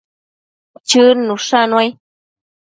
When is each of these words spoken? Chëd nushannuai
Chëd 0.89 1.17
nushannuai 1.23 1.87